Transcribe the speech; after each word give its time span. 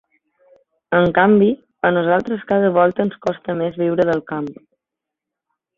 En 0.99 1.11
canvi, 1.17 1.49
a 1.89 1.93
nosaltres 1.97 2.49
cada 2.53 2.73
volta 2.81 3.07
ens 3.09 3.21
costa 3.27 3.59
més 3.65 3.79
viure 3.87 4.11
del 4.13 4.27
camp. 4.35 4.53